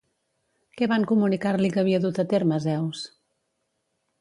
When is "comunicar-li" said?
1.11-1.71